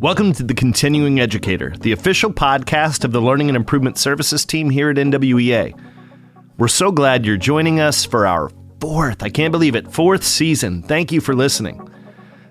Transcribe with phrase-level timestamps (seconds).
[0.00, 4.68] Welcome to The Continuing Educator, the official podcast of the Learning and Improvement Services team
[4.68, 5.78] here at NWEA.
[6.58, 8.50] We're so glad you're joining us for our
[8.80, 10.82] fourth, I can't believe it, fourth season.
[10.82, 11.88] Thank you for listening.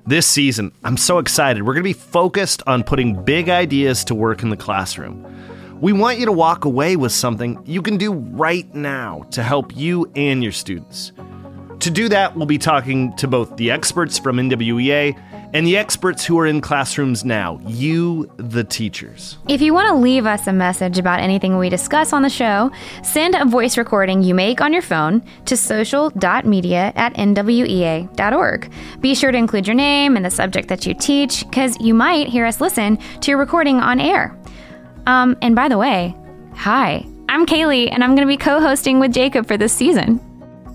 [0.05, 1.63] This season, I'm so excited.
[1.63, 5.25] We're going to be focused on putting big ideas to work in the classroom.
[5.79, 9.77] We want you to walk away with something you can do right now to help
[9.77, 11.11] you and your students.
[11.81, 15.15] To do that, we'll be talking to both the experts from NWEA
[15.53, 19.37] and the experts who are in classrooms now, you, the teachers.
[19.47, 22.71] If you want to leave us a message about anything we discuss on the show,
[23.03, 28.73] send a voice recording you make on your phone to social.media at nwea.org.
[28.99, 32.27] Be sure to include your name and the subject that you teach, because you might
[32.27, 34.35] hear us listen to your recording on air.
[35.07, 36.13] Um, and by the way,
[36.53, 40.21] hi, I'm Kailey, and I'm going to be co hosting with Jacob for this season.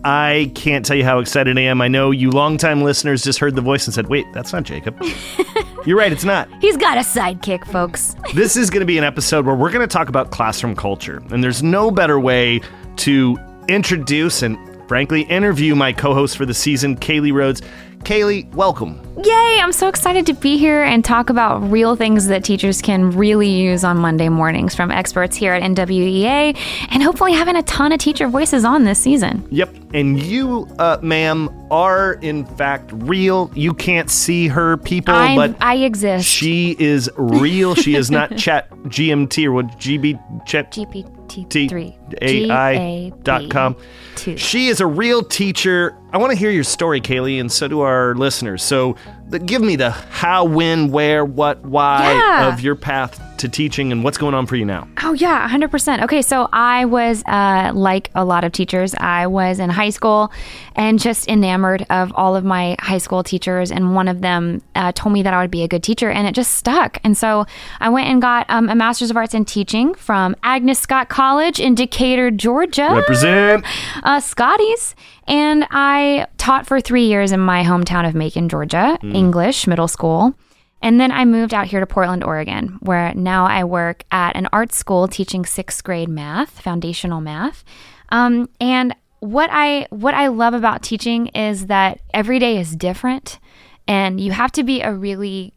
[0.05, 1.81] I can't tell you how excited I am.
[1.81, 5.01] I know you longtime listeners just heard the voice and said, wait, that's not Jacob.
[5.87, 6.49] You're right, it's not.
[6.61, 8.17] He's got a sidekick, folks.
[8.35, 11.23] this is going to be an episode where we're going to talk about classroom culture.
[11.31, 12.63] And there's no better way
[12.97, 14.59] to introduce and,
[14.89, 17.61] frankly, interview my co host for the season, Kailey Rhodes.
[18.05, 19.01] Kailey, welcome.
[19.23, 19.59] Yay!
[19.61, 23.49] I'm so excited to be here and talk about real things that teachers can really
[23.49, 26.57] use on Monday mornings from experts here at NWEA
[26.91, 29.47] and hopefully having a ton of teacher voices on this season.
[29.51, 29.77] Yep.
[29.95, 33.51] And you, uh, ma'am, are in fact real.
[33.55, 36.27] You can't see her, people, I'm, but I exist.
[36.27, 37.75] she is real.
[37.75, 42.23] she is not chat GMT or what GB chat GPT3.
[42.23, 43.77] AI.com.
[44.17, 44.37] Two.
[44.37, 45.97] She is a real teacher.
[46.13, 48.63] I want to hear your story, Kailey, and so do our listeners.
[48.63, 48.97] So
[49.29, 52.53] the, give me the how, when, where, what, why Yeah.
[52.53, 54.87] of your path to teaching and what's going on for you now.
[55.03, 56.05] Oh, yeah, 100%.
[56.05, 60.31] Okay, so I was, uh, like a lot of teachers, I was in high school
[60.77, 63.73] and just enamored of all of my high school teachers.
[63.73, 66.29] And one of them uh, told me that I would be a good teacher, and
[66.29, 66.99] it just stuck.
[67.03, 67.47] And so
[67.81, 71.59] I went and got um, a Master's of Arts in Teaching from Agnes Scott College
[71.59, 72.91] in Decatur, Georgia.
[72.93, 73.65] Represent.
[74.03, 74.95] uh, Scotty's.
[75.27, 80.35] And I taught for three years in my hometown of Macon, Georgia, English middle school.
[80.83, 84.49] And then I moved out here to Portland, Oregon, where now I work at an
[84.53, 87.63] art school teaching sixth grade math, foundational math.
[88.11, 93.39] Um, and what I what I love about teaching is that every day is different,
[93.87, 95.55] and you have to be a really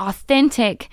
[0.00, 0.88] authentic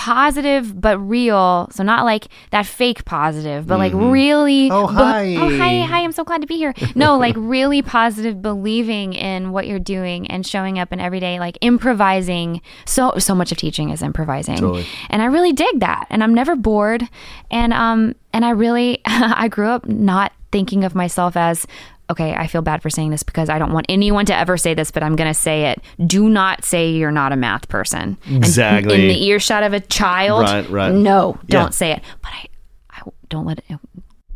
[0.00, 1.68] positive but real.
[1.72, 5.36] So not like that fake positive but like really Oh, be- hi.
[5.36, 5.82] oh hi.
[5.82, 6.72] hi i'm so glad to be here.
[6.94, 11.38] No like really positive believing in what you're doing and showing up in every day
[11.38, 12.62] like improvising.
[12.86, 14.56] So so much of teaching is improvising.
[14.56, 14.86] Totally.
[15.10, 16.06] and i really dig that.
[16.08, 17.06] And i'm never bored.
[17.50, 21.66] And um and i really i grew up not thinking of myself as
[22.10, 24.74] okay i feel bad for saying this because i don't want anyone to ever say
[24.74, 28.18] this but i'm going to say it do not say you're not a math person
[28.26, 29.00] And Exactly.
[29.02, 30.92] in the earshot of a child Right, right.
[30.92, 31.70] no don't Yeah.
[31.70, 32.46] say it but i
[32.90, 33.78] i don't let it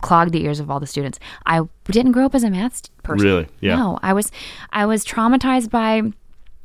[0.03, 3.27] clog the ears of all the students i didn't grow up as a math person
[3.27, 3.47] Really?
[3.61, 3.77] Yeah.
[3.77, 4.31] no i was
[4.73, 6.03] i was traumatized by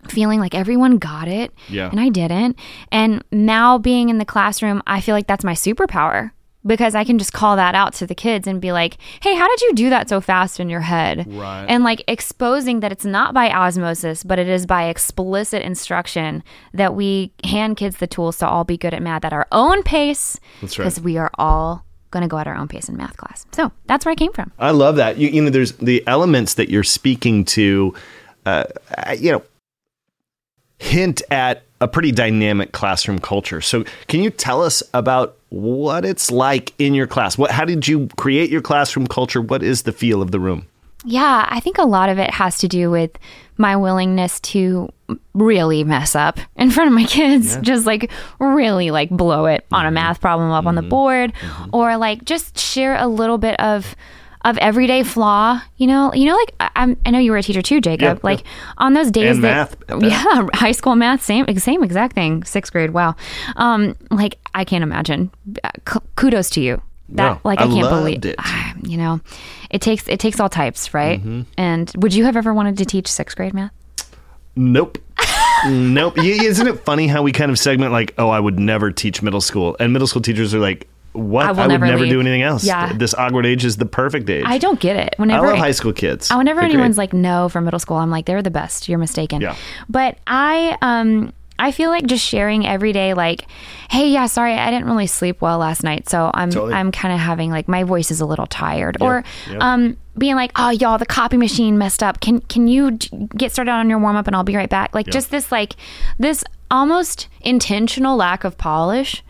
[0.07, 1.89] feeling like everyone got it Yeah.
[1.89, 2.57] and I didn't.
[2.89, 6.31] And now being in the classroom, I feel like that's my superpower
[6.65, 9.47] because I can just call that out to the kids and be like, "Hey, how
[9.47, 11.65] did you do that so fast in your head?" Right.
[11.67, 16.43] And like exposing that it's not by osmosis, but it is by explicit instruction
[16.73, 19.83] that we hand kids the tools to all be good at math at our own
[19.83, 20.85] pace That's right.
[20.85, 23.45] because we are all going to go at our own pace in math class.
[23.51, 24.51] So, that's where I came from.
[24.57, 25.17] I love that.
[25.17, 27.93] You, you know, there's the elements that you're speaking to,
[28.47, 28.63] uh,
[29.17, 29.43] you know,
[30.79, 33.61] hint at a pretty dynamic classroom culture.
[33.61, 37.37] So, can you tell us about what it's like in your class?
[37.37, 39.41] What, how did you create your classroom culture?
[39.41, 40.67] What is the feel of the room?
[41.05, 43.11] Yeah, I think a lot of it has to do with
[43.57, 44.89] my willingness to
[45.33, 49.85] really mess up in front of my kids, just like really like blow it on
[49.85, 49.95] a mm-hmm.
[49.95, 50.89] math problem up on the mm-hmm.
[50.89, 51.69] board mm-hmm.
[51.73, 53.95] or like just share a little bit of
[54.45, 57.43] of everyday flaw, you know, you know, like I, I'm, I know you were a
[57.43, 58.17] teacher too, Jacob.
[58.17, 58.43] Yeah, like
[58.77, 62.71] on those days And that, math yeah, high school math, same, same exact thing, sixth
[62.71, 62.91] grade.
[62.91, 63.15] Wow,
[63.55, 65.31] um, like I can't imagine.
[65.85, 66.81] K- kudos to you.
[67.09, 68.35] That No, like I, I can't believe it.
[68.83, 69.19] you know
[69.71, 71.19] it takes it takes all types right
[71.57, 73.71] and would you have ever wanted to teach sixth grade math
[74.55, 74.97] Nope.
[75.67, 76.17] nope.
[76.17, 79.41] Isn't it funny how we kind of segment like, oh, I would never teach middle
[79.41, 81.45] school, and middle school teachers are like, what?
[81.45, 82.63] I will would never never do anything else.
[82.63, 82.93] Yeah.
[82.93, 84.43] This awkward age is the perfect age.
[84.45, 86.29] i don't get it I whenever love high school kids.
[86.29, 88.87] Whenever anyone's like no for middle school, I'm like they're the best.
[88.87, 89.41] You're mistaken.
[89.41, 89.55] Yeah.
[89.89, 93.45] But I um I feel like just sharing every day, like,
[93.91, 96.73] hey, yeah, sorry, I didn't really sleep well last night, so I'm Totally.
[96.73, 99.57] I'm kind of having like my voice is a little tired, or yeah.
[99.59, 102.21] um, being like, oh, y'all, the copy machine messed up.
[102.21, 104.95] Can can you get started on your warm up and I'll be right back?
[104.95, 105.75] Like just this like
[106.17, 109.21] this almost intentional lack of polish.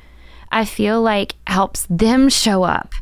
[0.51, 2.94] I feel like helps them show up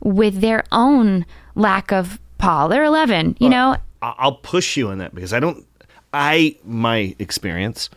[0.00, 1.24] with their own
[1.54, 2.68] lack of Paul.
[2.68, 3.76] They're 11, you know?
[4.02, 5.64] I- I'll push you on that because I don't.
[6.12, 7.90] I my experience,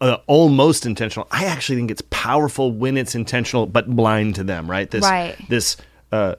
[0.00, 1.28] uh, almost intentional.
[1.30, 4.70] I actually think it's powerful when it's intentional, but blind to them.
[4.70, 4.90] Right.
[4.90, 5.36] This Right.
[5.48, 5.76] this
[6.12, 6.36] uh,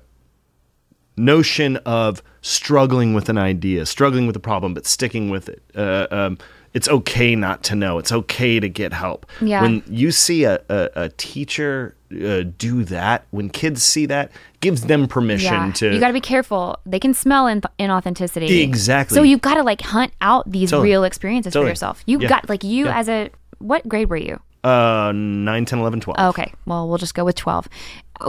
[1.18, 5.62] notion of struggling with an idea, struggling with a problem, but sticking with it.
[5.76, 6.38] Uh, um,
[6.74, 7.98] it's okay not to know.
[8.00, 9.26] It's okay to get help.
[9.42, 9.62] Yeah.
[9.62, 14.32] When you see a, a, a teacher uh, do that, when kids see that,
[14.62, 15.72] gives them permission Yeah.
[15.74, 15.94] to.
[15.94, 16.78] you got to be careful.
[16.86, 18.62] They can smell in- inauthenticity.
[18.64, 19.16] Exactly.
[19.16, 20.90] So you've got to like hunt out these Totally.
[20.90, 21.68] real experiences Totally.
[21.68, 22.04] for yourself.
[22.06, 22.30] You Yeah.
[22.30, 22.98] got like you Yeah.
[23.00, 23.30] as a
[23.60, 24.40] what grade were you?
[24.64, 26.20] uh, 9, 10, 11, 12.
[26.32, 27.70] Okay, well we'll just go with 12.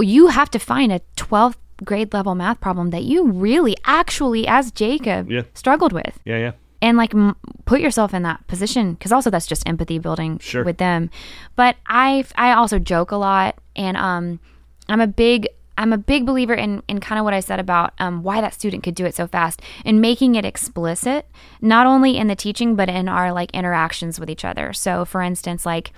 [0.01, 4.71] You have to find a 12th grade level math problem that you really actually as
[4.71, 5.43] Jacob Yeah.
[5.55, 6.21] struggled with.
[6.25, 6.53] Yeah, yeah.
[6.82, 10.65] And like m- put yourself in that position because also that's just empathy building Sure.
[10.65, 11.11] with them
[11.56, 14.41] but i i also joke a lot and um
[14.88, 15.49] i'm a big
[15.79, 18.55] i'm a big believer in in kind of what i said about um why that
[18.55, 21.27] student could do it so fast and making it explicit
[21.61, 25.23] not only in the teaching but in our like interactions with each other so for
[25.23, 25.93] instance like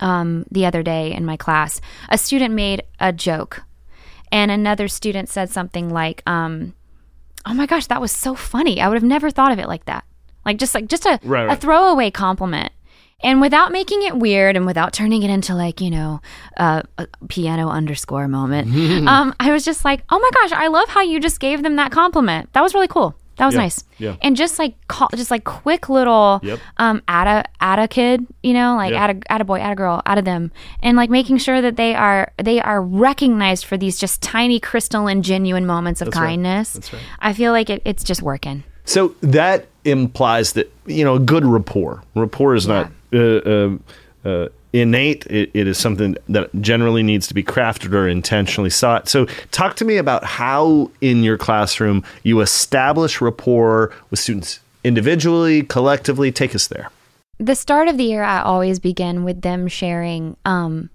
[0.00, 3.62] um the other day in my class a student made a joke
[4.32, 6.74] and another student said something like um
[7.46, 8.80] oh my gosh, that was so funny.
[8.80, 10.04] I would have never thought of it like that.
[10.44, 12.72] Like just like just a, Right, a throwaway compliment.
[13.22, 16.20] And without making it weird and without turning it into like, you know,
[16.58, 18.68] uh, a piano underscore moment,
[19.08, 21.76] um, I was just like, oh my gosh, I love how you just gave them
[21.76, 22.52] that compliment.
[22.52, 23.14] That was really cool.
[23.36, 23.84] That was Yeah, nice.
[23.98, 24.16] yeah.
[24.22, 26.58] And just like call, just like quick little Yep.
[26.76, 29.04] um add a add a kid, you know, like Yeah.
[29.04, 30.52] add a add a boy, add a girl, add a them.
[30.82, 35.22] And like making sure that they are they are recognized for these just tiny crystalline
[35.22, 36.26] genuine moments of That's right.
[36.28, 36.72] kindness.
[36.74, 37.02] That's right.
[37.20, 38.64] I feel like it, it's just working.
[38.84, 42.02] So that implies that you know a good rapport.
[42.14, 43.70] Rapport is not uh, uh,
[44.24, 45.24] uh, innate.
[45.26, 49.08] It, it is something that generally needs to be crafted or intentionally sought.
[49.08, 55.62] So talk to me about how in your classroom you establish rapport with students individually,
[55.62, 56.30] collectively.
[56.32, 56.90] Take us there.
[57.38, 60.90] The start of the year, I always begin with them sharing um,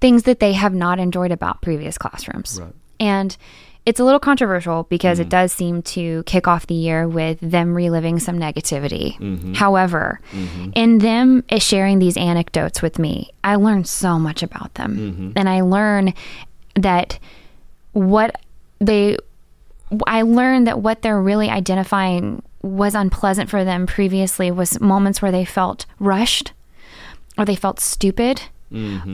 [0.00, 2.60] things that they have not enjoyed about previous classrooms.
[2.60, 2.72] Right.
[3.00, 3.36] And
[3.84, 5.30] it's a little controversial because it mm-hmm.
[5.30, 9.18] does seem to kick off the year with them reliving some negativity.
[9.18, 9.54] Mm-hmm.
[9.54, 10.70] However, mm-hmm.
[10.74, 15.32] in them sharing these anecdotes with me, I learn so much about them.
[15.36, 16.14] And I learn
[16.76, 17.18] that
[17.92, 18.40] what
[18.78, 19.16] they
[20.06, 25.32] I learned that what they're really identifying was unpleasant for them previously was moments where
[25.32, 26.52] they felt rushed
[27.36, 28.42] or they felt stupid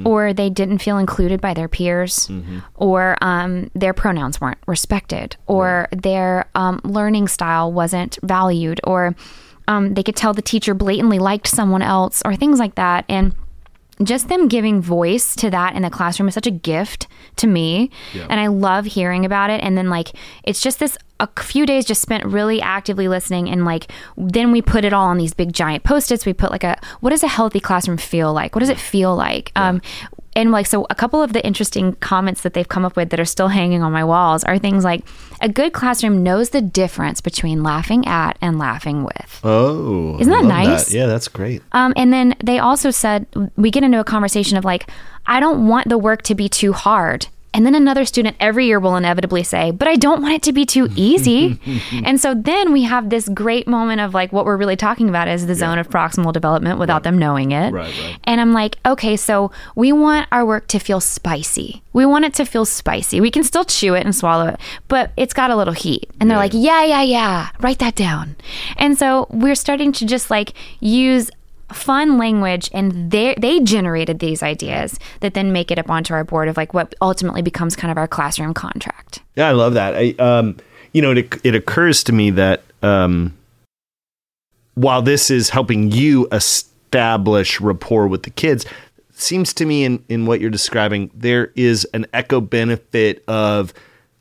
[0.06, 2.31] or they didn't feel included by their peers
[2.76, 9.14] or um, their pronouns weren't respected or their um, learning style wasn't valued or
[9.66, 13.05] um, they could tell the teacher blatantly liked someone else or things like that.
[13.08, 13.34] And
[14.02, 17.06] just them giving voice to that in the classroom is such a gift
[17.36, 17.90] to me.
[18.28, 19.60] And i love hearing about it.
[19.62, 20.12] And then like
[20.44, 24.62] it's just this a few days just spent really actively listening and like then we
[24.62, 26.24] put it all on these big giant post-its.
[26.24, 28.54] We put like a what does a healthy classroom feel like?
[28.54, 29.52] What does it feel like?
[29.56, 29.80] Um
[30.38, 33.20] and like so a couple of the interesting comments that they've come up with that
[33.20, 35.02] are still hanging on my walls are things like
[35.40, 40.45] a good classroom knows the difference between laughing at and laughing with Oh, Isn't that
[40.45, 40.92] nice?
[40.95, 41.61] Yeah, that's great.
[41.73, 43.26] um, and then they also said
[43.57, 44.88] we get into a conversation of like,
[45.26, 47.26] I don't want the work to be too hard.
[47.55, 50.52] And then another student every year will inevitably say, but I don't want it to
[50.52, 51.59] be too easy.
[52.05, 55.28] and so then we have this great moment of like what we're really talking about
[55.28, 57.73] is the zone of proximal development without them knowing it.
[57.73, 58.19] Right, right.
[58.25, 61.83] And I'm like, okay, so we want our work to feel spicy.
[61.93, 63.21] We want it to feel spicy.
[63.21, 66.09] We can still chew it and swallow it, but it's got a little heat.
[66.21, 68.37] And they're like, yeah, yeah, yeah, write that down.
[68.76, 71.31] And so we're starting to just like use
[71.72, 76.48] fun language and they generated these ideas that then make it up onto our board
[76.48, 79.20] of like what ultimately becomes kind of our classroom contract.
[79.37, 79.94] Yeah, I love that.
[79.94, 80.56] I, um,
[80.92, 83.37] you know, it, it occurs to me that um,
[84.75, 88.64] while this is helping you establish rapport with the kids,
[89.10, 93.75] seems to me in, in what you're describing, there is an echo benefit of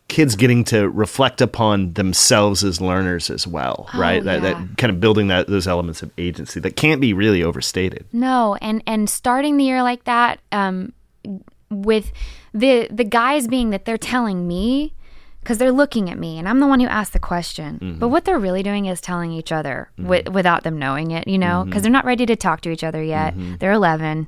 [0.08, 4.24] kids getting to reflect upon themselves as learners as well, right?
[4.24, 4.54] That, yeah.
[4.54, 8.06] that kind of building that those elements of agency that can't be really overstated.
[8.14, 10.94] No, and and starting the year like that, um,
[11.70, 12.12] with
[12.54, 14.94] the the guys being that they're telling me
[15.42, 17.76] because they're looking at me and I'm the one who asked the question.
[17.82, 18.00] Mm-hmm.
[18.00, 21.38] But what they're really doing is telling each other wi- without them knowing it, you
[21.38, 21.70] know, Mm-hmm.
[21.70, 23.34] because they're not ready to talk to each other yet.
[23.60, 24.28] They're 11.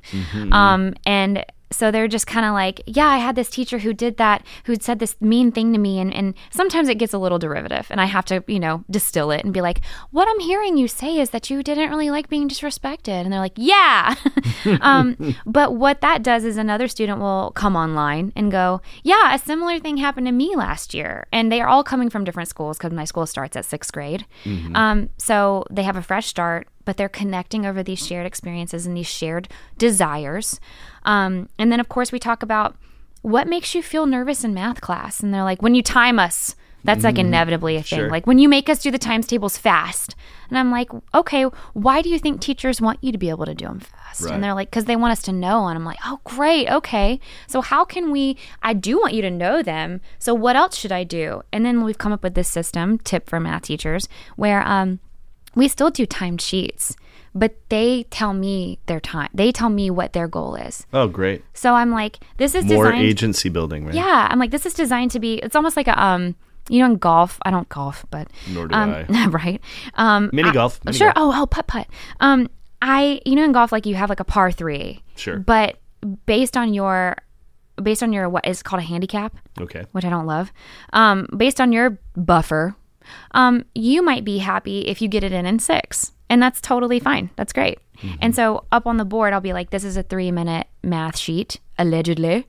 [0.54, 4.18] Um, and so they're just kind of like, yeah, I had this teacher who did
[4.18, 6.00] that, who said this mean thing to me.
[6.00, 7.88] And, and sometimes it gets a little derivative.
[7.90, 10.88] And I have to, you know, distill it and be like, what I'm hearing you
[10.88, 13.24] say is that you didn't really like being disrespected.
[13.24, 14.16] And they're like, yeah.
[14.82, 19.40] um, but what that does is another student will come online and go, yeah, a
[19.40, 21.28] similar thing happened to me last year.
[21.32, 24.26] And they are all coming from different schools because my school starts at sixth grade.
[24.76, 28.98] Um, so they have a fresh start, but they're connecting over these shared experiences and
[28.98, 30.60] these shared desires.
[31.04, 32.76] Um, and then, of course, we talk about
[33.22, 35.20] what makes you feel nervous in math class.
[35.20, 38.00] And they're like, when you time us, that's like inevitably a thing.
[38.00, 38.10] Sure.
[38.10, 40.16] Like when you make us do the times tables fast.
[40.50, 41.44] And I'm like, okay,
[41.74, 44.22] why do you think teachers want you to be able to do them fast?
[44.22, 44.34] Right.
[44.34, 45.68] And they're like, because they want us to know.
[45.68, 46.72] And I'm like, oh, great.
[46.72, 47.20] Okay.
[47.46, 48.36] So how can we?
[48.64, 50.02] I do want you to know them.
[50.18, 51.44] So what else should I do?
[51.54, 55.00] And then we've come up with this system, tip for math teachers, where um,
[55.56, 56.96] we still do timed sheets,
[57.36, 59.30] but they tell me their time.
[59.34, 60.86] They tell me what their goal is.
[60.94, 61.44] Oh, great.
[61.54, 63.06] So I'm like, this is More designed.
[63.06, 63.94] agency building, right?
[63.96, 65.36] Yeah, I'm like, this is designed to be.
[65.36, 66.36] It's almost like a um,
[66.70, 67.40] you know, in golf.
[67.44, 69.28] I don't golf, but Nor do um, I.
[69.30, 69.62] right.
[69.96, 71.12] Um, Mini I- golf, mini sure.
[71.14, 71.36] golf.
[71.36, 71.88] Oh, oh, putt putt.
[72.20, 72.48] Um,
[72.82, 75.04] I, you know, in golf, like you have like a par three.
[75.16, 75.38] Sure.
[75.40, 75.78] But
[76.26, 77.18] based on your,
[77.82, 79.86] based on your what is called a handicap, Okay.
[79.92, 80.52] which I don't love,
[80.94, 82.76] um, based on your buffer,
[83.32, 87.00] um, you might be happy if you get it in in six, and that's totally
[87.00, 87.30] fine.
[87.36, 87.80] That's great.
[88.22, 91.60] And so up on the board, I'll be like, "This is a three-minute math sheet,
[91.78, 92.48] allegedly."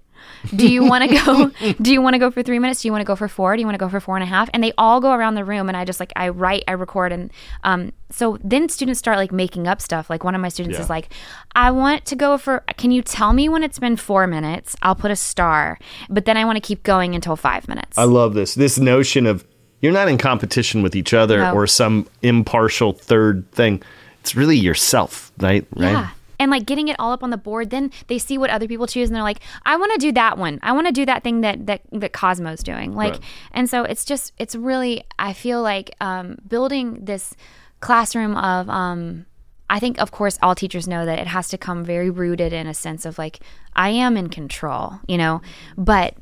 [0.55, 1.51] Do you want to go?
[1.83, 2.83] do you want to go for three minutes?
[2.83, 3.57] Do you want to go for four?
[3.57, 4.49] Do you want to go for four and a half?
[4.53, 7.11] And they all go around the room, and I just like I write, I record,
[7.13, 7.33] and
[7.65, 10.09] um, so then students start like making up stuff.
[10.11, 10.85] Like one of my students Yeah.
[10.85, 11.09] is like,
[11.57, 12.63] "I want to go for.
[12.77, 14.77] Can you tell me when it's been four minutes?
[14.83, 15.79] I'll put a star,
[16.09, 18.55] but then I want to keep going until five minutes." I love this.
[18.55, 19.45] This notion of
[19.81, 21.53] you're not in competition with each other No.
[21.55, 23.83] or some impartial third thing.
[24.21, 25.67] It's really yourself, right?
[25.75, 25.93] Right.
[25.93, 26.11] Yeah.
[26.39, 28.87] And like getting it all up on the board, then they see what other people
[28.87, 30.59] choose and they're like, I want to do that one.
[30.63, 32.95] I want to do that thing that that that Cosmo's doing.
[32.95, 33.23] Like Right.
[33.53, 37.35] and so it's just it's really I feel like um building this
[37.81, 39.27] classroom of um
[39.71, 42.67] I think of course all teachers know that it has to come very rooted in
[42.67, 43.41] a sense of like
[43.75, 45.41] I am in control, you know,
[45.79, 46.15] but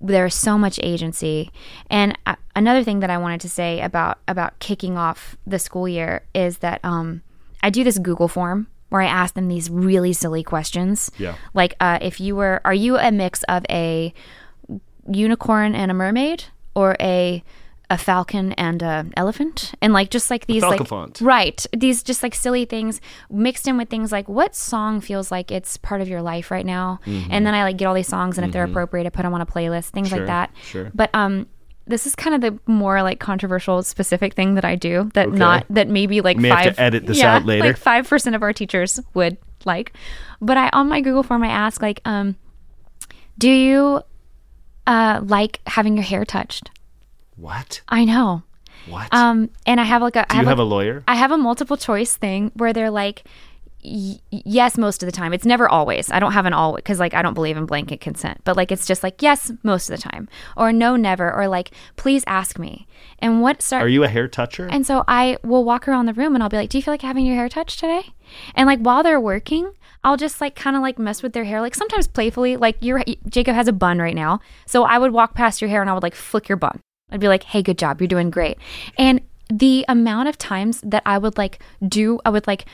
[0.00, 1.50] there's so much agency.
[1.90, 5.88] And uh, another thing that I wanted to say about about kicking off the school
[5.88, 7.22] year is that um
[7.62, 11.10] I do this Google form where I ask them these really silly questions.
[11.16, 11.36] Yeah.
[11.54, 14.12] Like, uh, if you were, are you a mix of a
[15.08, 16.44] unicorn and a mermaid,
[16.74, 17.42] or a
[17.92, 20.80] a falcon and a elephant, and like just like these like
[21.20, 25.50] right, these just like silly things mixed in with things like what song feels like
[25.50, 28.38] it's part of your life right now, and then I like get all these songs,
[28.38, 30.50] and if they're appropriate, I put them on a playlist, things Sure, like that.
[30.64, 30.90] sure.
[30.94, 31.46] But um.
[31.84, 35.66] This is kind of the more like controversial specific thing that I do that not
[35.68, 37.66] that maybe like May have five to edit this yeah, out later.
[37.66, 39.92] Like five percent of our teachers would like.
[40.40, 42.36] But I on my Google form I ask like, um,
[43.36, 44.00] do you
[44.86, 46.70] uh like having your hair touched?
[47.36, 47.82] What?
[47.88, 48.42] I know.
[48.88, 49.12] What?
[49.12, 51.04] Um, and I have like a I Do you have, have a, a lawyer?
[51.06, 53.24] I have a multiple choice thing where they're like.
[53.84, 55.32] Y- yes, most of the time.
[55.32, 56.08] It's never always.
[56.08, 58.40] I don't have an always because like I don't believe in blanket consent.
[58.44, 61.72] But like it's just like yes, most of the time, or no, never, or like
[61.96, 62.86] please ask me.
[63.18, 64.68] And what start Are you a hair toucher?
[64.70, 66.94] and so I will walk around the room and I'll be like, Do you feel
[66.94, 68.02] like having your hair touched today?
[68.54, 69.72] And like while they're working,
[70.04, 72.56] I'll just like kind of like mess with their hair, like sometimes playfully.
[72.56, 74.38] Like your Jacob has a bun right now.
[74.64, 76.80] So I would walk past your hair and I would like flick your bun.
[77.12, 78.00] I'd be like, Hey, good job.
[78.00, 78.58] You're doing great.
[78.98, 82.64] And the amount of times that I would like do, I would like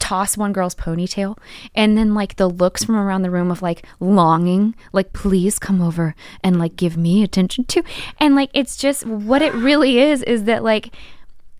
[0.00, 1.38] toss one girl's ponytail
[1.74, 5.80] and then like the looks from around the room of like longing like please come
[5.80, 7.82] over and like give me attention too
[8.18, 10.94] and like it's just what it really is is that like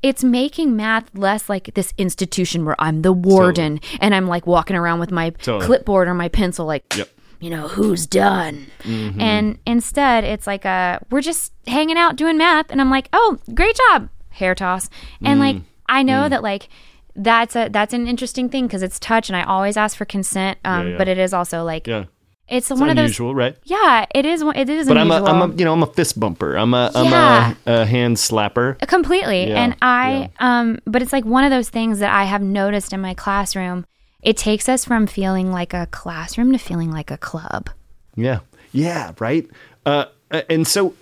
[0.03, 4.77] it's making math less like this institution where I'm the warden and I'm like walking
[4.77, 5.65] around with my Totally.
[5.65, 7.09] clipboard or my pencil like Yep.
[7.41, 9.21] You know who's done mm-hmm.
[9.21, 13.39] and instead it's like a we're just hanging out doing math and i'm like oh
[13.55, 14.89] great job hair toss
[15.23, 15.63] and like mm.
[15.87, 16.31] i know mm.
[16.31, 16.69] that like
[17.17, 20.59] that's a that's an interesting thing because it's touch and i always ask for consent
[20.65, 20.99] um, Yeah, yeah.
[20.99, 22.05] but it is also like yeah.
[22.49, 23.57] it's, It's one of those unusual, right?
[23.65, 25.83] yeah it is one- it is But I'm a, unusual I'm a, you know, I'm
[25.83, 26.57] a fist bumper.
[26.57, 27.01] I'm a, Yeah.
[27.01, 28.83] I'm a, a hand slapper.
[28.83, 32.25] Uh, completely Yeah, and i um but it's like one of those things that i
[32.25, 33.87] have noticed in my classroom
[34.25, 37.71] it takes us from feeling like a classroom to feeling like a club
[38.17, 38.41] Yeah.
[38.73, 39.13] Yeah.
[39.19, 39.49] Right.
[39.87, 40.07] Uh,
[40.49, 40.95] and so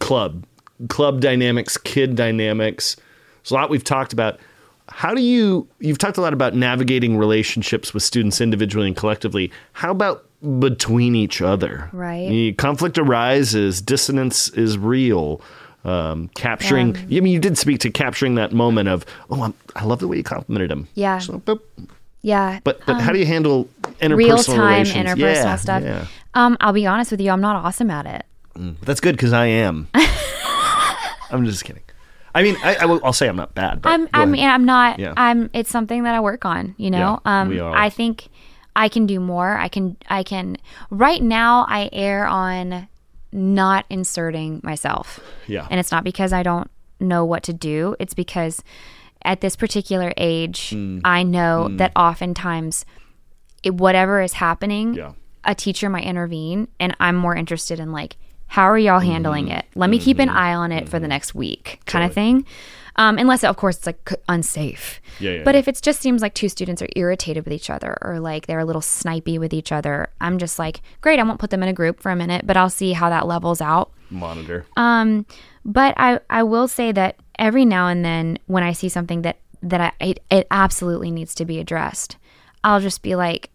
[0.00, 0.46] club,
[0.88, 2.96] club dynamics, kid dynamics.
[3.42, 4.38] There's a lot we've talked about.
[4.88, 9.52] How do you, you've talked a lot about navigating relationships with students individually and collectively.
[9.74, 10.24] How about
[10.60, 11.90] between each other.
[11.92, 12.28] Right.
[12.28, 15.40] The conflict arises, dissonance is real.
[15.84, 17.18] Um, capturing, Yeah.
[17.18, 20.08] I mean, you did speak to capturing that moment of, oh, I'm, I love the
[20.08, 20.88] way you complimented him.
[20.94, 21.18] Yeah.
[21.18, 21.60] So, but
[22.22, 22.60] Yeah.
[22.64, 23.68] but, but how do you handle
[24.00, 25.82] interpersonal real time interpersonal Yeah, stuff.
[25.82, 26.06] Yeah.
[26.34, 28.24] Um, I'll be honest with you, I'm not awesome at it.
[28.82, 29.88] That's good because I am.
[31.30, 31.82] I'm just kidding.
[32.34, 33.82] I mean, I, I will, I'll say I'm not bad.
[33.82, 34.28] But I'm I ahead.
[34.28, 35.14] mean I'm not Yeah.
[35.16, 37.20] I'm it's something that I work on, you know.
[37.24, 38.28] Yeah, um we all- I think
[38.76, 39.56] I can do more.
[39.56, 40.56] I can I can
[40.90, 42.88] right now I err on
[43.32, 45.20] not inserting myself.
[45.46, 45.66] Yeah.
[45.70, 46.70] And it's not because I don't
[47.00, 47.96] know what to do.
[47.98, 48.62] It's because
[49.24, 51.00] at this particular age, Hmm.
[51.04, 52.84] I know that oftentimes
[53.62, 55.12] it, whatever is happening, Yeah.
[55.44, 58.16] a teacher might intervene and I'm more interested in like
[58.52, 59.58] how are y'all handling Mm-hmm.
[59.58, 59.64] it?
[59.74, 62.46] Let me keep an eye on it for the next week, kind of thing.
[62.96, 65.00] Um, unless, of course, it's like unsafe.
[65.20, 65.58] Yeah, yeah, but yeah.
[65.60, 68.58] if it just seems like two students are irritated with each other or like they're
[68.58, 71.68] a little snipey with each other, I'm just like, great, I won't put them in
[71.68, 73.92] a group for a minute, but I'll see how that levels out.
[74.10, 74.66] Monitor.
[74.76, 75.26] Um,
[75.64, 79.38] but I, I will say that every now and then when I see something that
[79.62, 82.16] that I it, it absolutely needs to be addressed,
[82.62, 83.50] I'll just be like,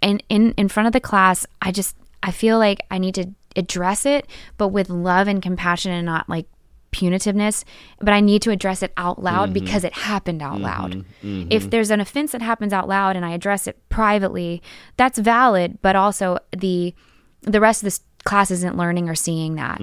[0.00, 3.30] in in in front of the class, I just I feel like I need to
[3.56, 6.46] address it, but with love and compassion and not like
[6.92, 7.64] punitiveness.
[7.98, 9.64] But I need to address it out loud mm-hmm.
[9.64, 10.64] because it happened out mm-hmm.
[10.64, 10.92] loud.
[11.22, 11.48] Mm-hmm.
[11.50, 14.62] If there's an offense that happens out loud and I address it privately,
[14.96, 15.78] that's valid.
[15.82, 16.94] But also the
[17.42, 19.80] the rest of this class isn't learning or seeing that.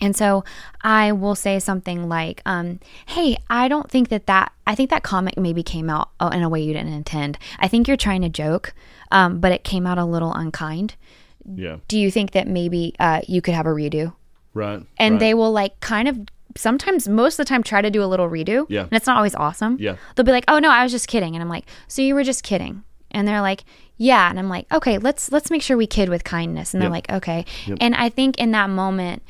[0.00, 0.44] And so
[0.82, 4.52] I will say something like, um, "Hey, I don't think that that.
[4.66, 7.38] I think that comment maybe came out uh, in a way you didn't intend.
[7.58, 8.74] I think you're trying to joke,
[9.10, 10.96] um, but it came out a little unkind.
[11.44, 11.78] Yeah.
[11.88, 14.12] Do you think that maybe uh, you could have a redo?"
[14.52, 14.82] Right.
[14.98, 15.20] And right.
[15.20, 16.18] they will like kind of
[16.56, 18.66] sometimes, most of the time, try to do a little redo.
[18.68, 18.82] Yeah.
[18.82, 19.76] and it's not always awesome.
[19.80, 19.96] Yeah.
[20.14, 22.24] they'll be like, "Oh no, I was just kidding," and I'm like, "So you were
[22.24, 22.84] just kidding?"
[23.16, 23.64] And they're like,
[23.96, 26.90] "Yeah," and I'm like, "Okay, let's let's make sure we kid with kindness." And they're
[26.94, 27.08] Yep.
[27.08, 27.44] like, "Okay,"
[27.80, 29.22] and I think in that moment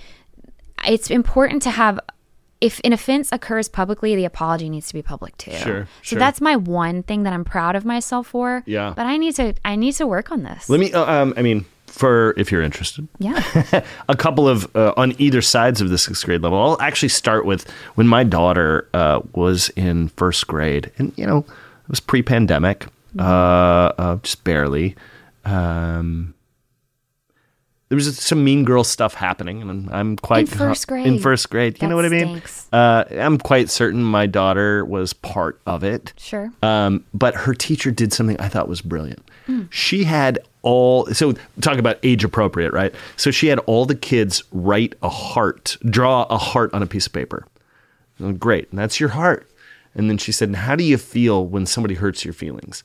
[0.86, 1.98] it's important to have
[2.60, 6.18] if an offense occurs publicly the apology needs to be public too Sure, so sure.
[6.18, 8.92] that's my one thing that i'm proud of myself for Yeah.
[8.96, 11.42] but i need to i need to work on this Let me, uh, um, I
[11.42, 13.42] mean, for if you're interested, yeah
[14.08, 16.58] a couple of uh, on either sides of the sixth grade level.
[16.58, 21.38] I'll actually start with when my daughter uh, was in first grade, and you know,
[21.38, 22.86] it was pre-pandemic,
[23.18, 24.96] uh, uh, just barely.
[25.44, 26.34] Um,
[27.88, 31.06] there was some mean girl stuff happening, and I'm quite In first grade?
[31.06, 32.42] In first grade, you know what I mean?
[32.72, 36.12] Uh, I'm quite certain my daughter was part of it.
[36.16, 39.22] sure Um, but her teacher did something I thought was brilliant.
[39.70, 42.92] She had all so talk about age appropriate, right?
[43.14, 47.06] So she had all the kids write a heart, draw a heart on a piece
[47.06, 47.46] of paper.
[48.38, 49.48] Great, and that's your heart.
[49.94, 52.82] And then she said, "How do you feel when somebody hurts your feelings?"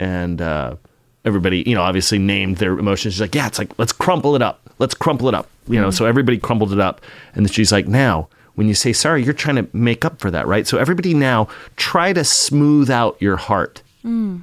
[0.00, 0.76] And uh,
[1.24, 3.14] everybody, you know, obviously named their emotions.
[3.14, 4.60] She's like, "Yeah, it's like let's crumple it up.
[4.78, 7.00] Let's crumple it up." You know, so everybody crumpled it up,
[7.34, 10.32] and then she's like, "Now." When you say sorry, you're trying to make up for
[10.32, 10.66] that, right?
[10.66, 13.82] So everybody now try to smooth out your heart.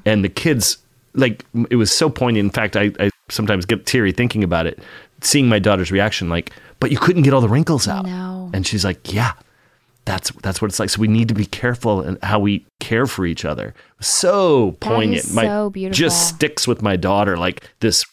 [0.06, 0.78] And the kids,
[1.16, 2.46] like, it was so poignant.
[2.46, 4.80] In fact, I, I sometimes get teary thinking about it,
[5.20, 8.06] seeing my daughter's reaction, like, but you couldn't get all the wrinkles out.
[8.06, 8.52] know.
[8.54, 9.34] And she's like, yeah,
[10.06, 10.90] that's that's what it's like.
[10.90, 13.74] So we need to be careful in how we care for each other.
[14.00, 15.34] So poignant.
[15.34, 15.96] my, so beautiful.
[15.98, 18.06] Just sticks with my daughter like this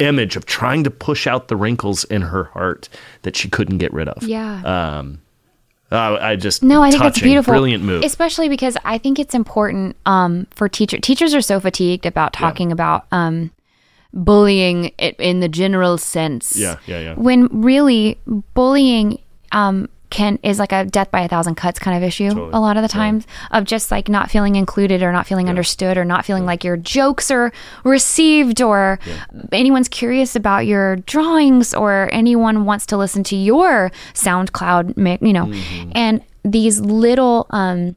[0.00, 2.88] image of trying to push out the wrinkles in her heart
[3.22, 4.22] that she couldn't get rid of.
[4.24, 4.62] yeah
[4.98, 5.20] Um,
[5.92, 8.02] uh, I just no i think that's touching, beautiful Brilliant move.
[8.02, 12.72] especially because i think it's important um for teacher teachers are so fatigued about talking
[12.72, 13.52] about um
[14.12, 17.14] bullying in the general sense Yeah, yeah, yeah.
[17.14, 18.18] when really
[18.54, 19.20] bullying
[19.52, 22.76] um can is like a death by a thousand cuts kind of issue a lot
[22.76, 26.24] of the times of just like not feeling included or not feeling understood or not
[26.24, 28.98] feeling like your jokes are received or
[29.52, 35.52] anyone's curious about your drawings or anyone wants to listen to your SoundCloud, you know,
[35.94, 37.96] and these little um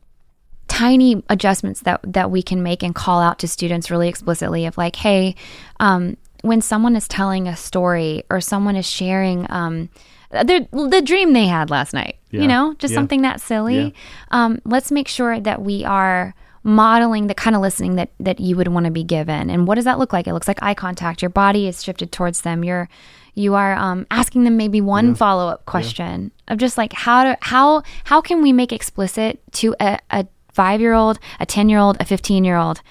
[0.68, 4.78] tiny adjustments that that we can make and call out to students really explicitly of
[4.78, 5.36] like hey
[5.80, 9.90] um, when someone is telling a story or someone is sharing um,
[10.32, 12.42] the, the dream they had last night Yeah.
[12.42, 12.98] you know just Yeah.
[12.98, 13.78] something that silly.
[13.80, 13.90] Yeah.
[14.32, 18.58] um, let's make sure that we are modeling the kind of listening that that you
[18.58, 19.50] would want to be given.
[19.50, 20.28] And what does that look like?
[20.28, 21.22] It looks like eye contact.
[21.22, 22.64] Your body is shifted towards them.
[22.64, 22.90] You're
[23.36, 27.84] you are um, asking them maybe one follow-up question of just like how to how
[28.06, 32.82] how can we make explicit to a, a five-year-old a 10-year-old a 15-year-old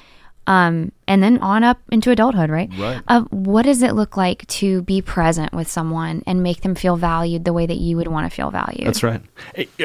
[0.49, 3.03] um, and then on up into adulthood right Right.
[3.09, 6.97] of what does it look like to be present with someone and make them feel
[6.97, 9.21] valued the way that you would want to feel valued That's right.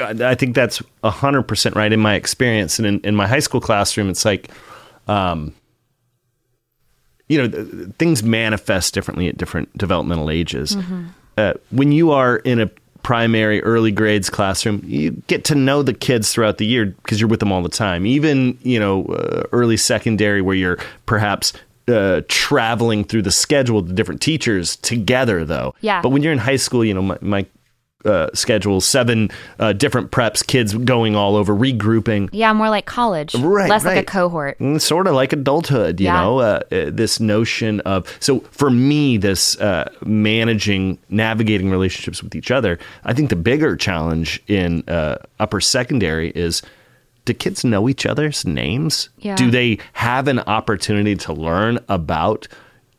[0.04, 2.78] I think that's hundred percent right in my experience.
[2.80, 4.50] And in, in my high school classroom, it's like,
[5.08, 5.54] um,
[7.28, 10.76] you know, things manifest differently at different developmental ages.
[11.38, 12.70] Uh, when you are in a
[13.04, 17.28] primary early grades classroom you get to know the kids throughout the year because you're
[17.30, 21.54] with them all the time even you know uh, early secondary where you're perhaps
[21.88, 26.02] uh, traveling through the schedule the different teachers together though Yeah.
[26.02, 27.46] but when you're in high school you know my, my
[28.06, 33.36] uh, schedule seven uh, different preps kids going all over regrouping Yeah, more like college.
[33.36, 34.58] Right, Less like a cohort.
[34.80, 36.22] sort of like adulthood, you Yeah.
[36.22, 38.08] know, uh, uh, this notion of.
[38.20, 43.76] So for me, this uh, managing, navigating relationships with each other, I think the bigger
[43.76, 46.62] challenge in uh, upper secondary is
[47.26, 49.10] do kids know each other's names?
[49.20, 49.36] Yeah.
[49.36, 52.48] Do they have an opportunity to learn about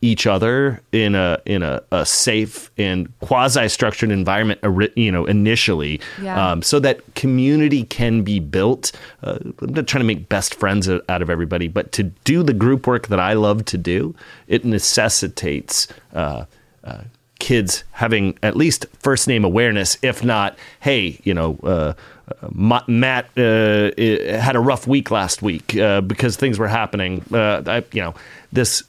[0.03, 4.61] each other in a in a, a safe and quasi structured environment
[4.97, 6.51] you know initially Yeah.
[6.53, 8.91] um, so that community can be built
[9.23, 12.53] uh, i'm not trying to make best friends out of everybody but to do the
[12.53, 14.15] group work that i love to do
[14.49, 16.45] it necessitates uh,
[16.85, 17.03] uh,
[17.39, 21.93] kids having at least first name awareness if not hey you know uh,
[22.43, 23.91] uh, Matt uh,
[24.41, 27.21] had a rough week last week uh, because things were happening.
[27.33, 28.15] Uh, I, you know,
[28.53, 28.85] this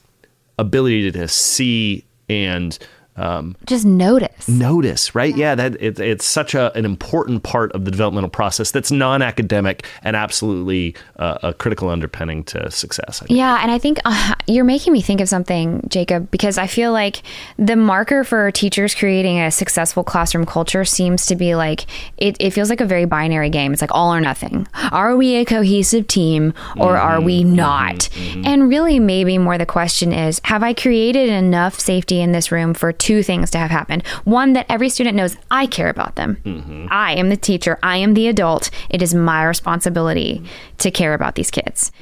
[0.58, 2.78] ability to see and
[3.16, 4.48] um, Just notice.
[4.48, 5.36] notice, right?
[5.36, 9.86] Yeah, that it, it's such a, an important part of the developmental process that's non-academic
[10.02, 13.22] and absolutely uh, a critical underpinning to success.
[13.22, 13.26] I.
[13.28, 16.92] Yeah, and I think uh, you're making me think of something, Jacob, because I feel
[16.92, 17.22] like
[17.56, 22.50] the marker for teachers creating a successful classroom culture seems to be like it, it
[22.50, 23.72] feels like a very binary game.
[23.72, 24.66] It's like all or nothing.
[24.90, 28.08] Are we a cohesive team or are we not?
[28.44, 32.74] And really, maybe more the question is have I created enough safety in this room
[32.74, 34.06] for two things to have happened?
[34.24, 36.38] One, that every student knows I care about them.
[36.42, 36.86] Mm-hmm.
[36.90, 38.70] I am the teacher, I am the adult.
[38.88, 40.42] It is my responsibility
[40.78, 41.92] to care about these kids.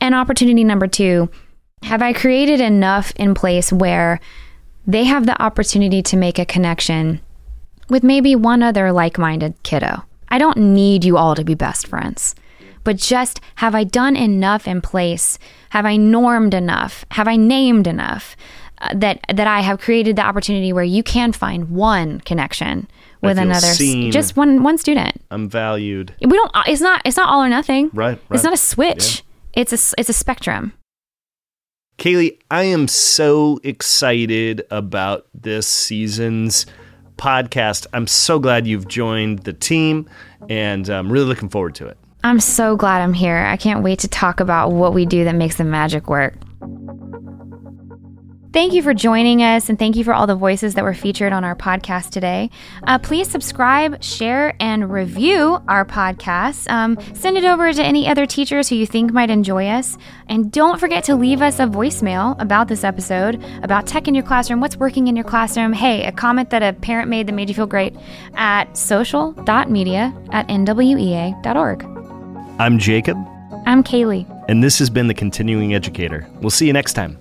[0.00, 1.28] And opportunity number two,
[1.82, 4.20] have I created enough in place where
[4.86, 7.20] they have the opportunity to make a connection
[7.90, 10.02] with maybe one other like minded kiddo?
[10.28, 12.34] I don't need you all to be best friends,
[12.84, 15.38] but just have I done enough in place?
[15.70, 17.04] Have I normed enough?
[17.10, 18.34] Have I named enough?
[18.82, 22.88] Uh, That that I have created the opportunity where you can find one connection
[23.22, 24.10] with another, seen.
[24.10, 25.22] just one one student.
[25.30, 26.14] I'm valued.
[26.20, 26.50] We don't.
[26.66, 27.00] It's not.
[27.04, 27.90] It's not all or nothing.
[27.94, 29.22] Right, It's not a switch.
[29.54, 29.94] It's a.
[29.98, 30.72] It's a spectrum.
[31.98, 36.66] Kailey, I am so excited about this season's
[37.16, 37.86] podcast.
[37.92, 40.08] I'm so glad you've joined the team,
[40.48, 41.96] and I'm really looking forward to it.
[42.24, 43.36] I'm so glad I'm here.
[43.36, 46.34] I can't wait to talk about what we do that makes the magic work.
[48.52, 51.32] Thank you for joining us, and thank you for all the voices that were featured
[51.32, 52.50] on our podcast today.
[52.86, 56.70] Uh, please subscribe, share, and review our podcast.
[56.70, 59.96] Um, send it over to any other teachers who you think might enjoy us.
[60.28, 64.24] And don't forget to leave us a voicemail about this episode, about tech in your
[64.24, 65.72] classroom, what's working in your classroom.
[65.72, 67.96] Hey, a comment that a parent made that made you feel great
[68.34, 71.84] at social.media at nwea.org.
[72.58, 73.16] I'm Jacob,
[73.64, 74.26] I'm Kailey.
[74.50, 76.28] and this has been The Continuing Educator.
[76.42, 77.16] We'll see you next time.